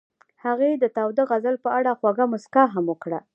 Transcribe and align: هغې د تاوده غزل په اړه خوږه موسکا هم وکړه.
هغې 0.45 0.71
د 0.77 0.85
تاوده 0.97 1.23
غزل 1.29 1.55
په 1.65 1.69
اړه 1.77 1.91
خوږه 1.99 2.25
موسکا 2.31 2.63
هم 2.73 2.85
وکړه. 2.91 3.19